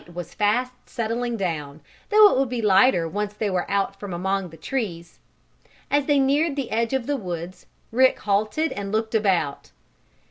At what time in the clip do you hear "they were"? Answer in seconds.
3.35-3.69